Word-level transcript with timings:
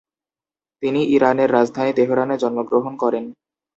তিনি 0.83 1.01
ইরানের 1.15 1.49
রাজধানী 1.51 1.91
তেহরানে 1.93 2.35
জন্মগ্রহণ 2.37 2.93
করেন। 2.95 3.23